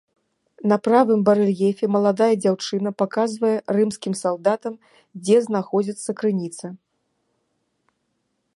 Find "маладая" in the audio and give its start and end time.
1.95-2.29